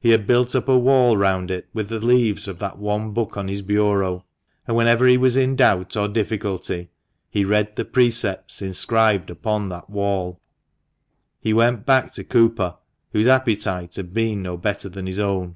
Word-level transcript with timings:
He 0.00 0.10
had 0.10 0.26
built 0.26 0.56
up 0.56 0.66
a 0.66 0.76
wall 0.76 1.16
round 1.16 1.48
it 1.48 1.68
with 1.72 1.90
the 1.90 2.04
leaves 2.04 2.48
of 2.48 2.58
that 2.58 2.78
one 2.78 3.12
book 3.12 3.36
on 3.36 3.46
his 3.46 3.62
bureau; 3.62 4.24
and 4.66 4.76
whenever 4.76 5.06
he 5.06 5.16
was 5.16 5.36
in 5.36 5.54
doubt 5.54 5.96
or 5.96 6.08
difficulty, 6.08 6.90
he 7.30 7.44
read 7.44 7.76
the 7.76 7.84
precepts 7.84 8.60
inscribed 8.62 9.30
upon 9.30 9.68
that 9.68 9.88
wall. 9.88 10.40
He 11.40 11.52
went 11.54 11.86
back 11.86 12.10
to 12.14 12.24
Cooper, 12.24 12.78
whose 13.12 13.28
appetite 13.28 13.94
had 13.94 14.12
been 14.12 14.42
no 14.42 14.56
better 14.56 14.88
than 14.88 15.06
his 15.06 15.20
own. 15.20 15.54